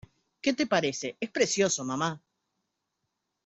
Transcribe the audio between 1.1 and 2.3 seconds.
es precioso, mamá!